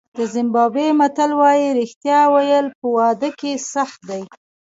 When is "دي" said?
4.09-4.21